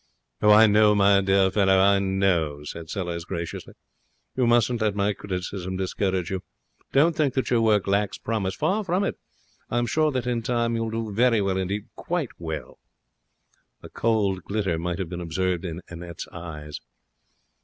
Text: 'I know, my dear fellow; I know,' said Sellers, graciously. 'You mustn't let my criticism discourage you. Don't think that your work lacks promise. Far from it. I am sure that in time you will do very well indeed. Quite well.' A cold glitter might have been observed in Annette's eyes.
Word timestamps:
'I 0.41 0.65
know, 0.65 0.95
my 0.95 1.21
dear 1.21 1.51
fellow; 1.51 1.77
I 1.77 1.99
know,' 1.99 2.63
said 2.63 2.89
Sellers, 2.89 3.23
graciously. 3.23 3.75
'You 4.35 4.47
mustn't 4.47 4.81
let 4.81 4.95
my 4.95 5.13
criticism 5.13 5.77
discourage 5.77 6.31
you. 6.31 6.41
Don't 6.91 7.15
think 7.15 7.35
that 7.35 7.51
your 7.51 7.61
work 7.61 7.85
lacks 7.85 8.17
promise. 8.17 8.55
Far 8.55 8.83
from 8.83 9.03
it. 9.03 9.19
I 9.69 9.77
am 9.77 9.85
sure 9.85 10.09
that 10.09 10.25
in 10.25 10.41
time 10.41 10.75
you 10.75 10.85
will 10.85 10.89
do 10.89 11.13
very 11.13 11.39
well 11.39 11.57
indeed. 11.57 11.85
Quite 11.95 12.29
well.' 12.39 12.79
A 13.83 13.89
cold 13.89 14.43
glitter 14.43 14.79
might 14.79 14.97
have 14.97 15.07
been 15.09 15.21
observed 15.21 15.63
in 15.63 15.83
Annette's 15.87 16.27
eyes. 16.29 16.79